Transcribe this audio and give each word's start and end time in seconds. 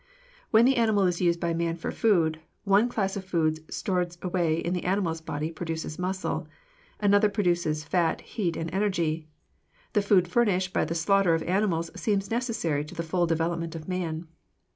When 0.49 0.65
the 0.65 0.77
animal 0.77 1.03
is 1.03 1.21
used 1.21 1.39
by 1.39 1.53
man 1.53 1.75
for 1.75 1.91
food, 1.91 2.39
one 2.63 2.89
class 2.89 3.15
of 3.15 3.23
foods 3.23 3.59
stored 3.69 4.17
away 4.23 4.55
in 4.57 4.73
the 4.73 4.83
animal's 4.83 5.21
body 5.21 5.51
produces 5.51 5.99
muscle; 5.99 6.47
another 6.99 7.29
produces 7.29 7.83
fat, 7.83 8.21
heat, 8.21 8.57
and 8.57 8.73
energy. 8.73 9.27
The 9.93 10.01
food 10.01 10.27
furnished 10.27 10.73
by 10.73 10.85
the 10.85 10.95
slaughter 10.95 11.35
of 11.35 11.43
animals 11.43 11.91
seems 11.95 12.31
necessary 12.31 12.83
to 12.85 12.95
the 12.95 13.03
full 13.03 13.27
development 13.27 13.75
of 13.75 13.87
man. 13.87 14.27